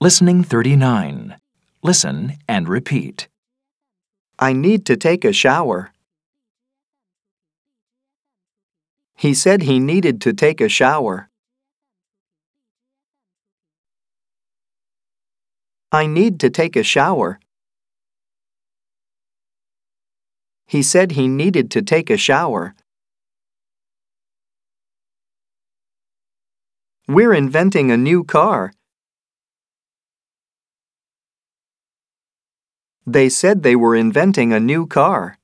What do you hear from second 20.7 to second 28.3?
said he needed to take a shower. We're inventing a new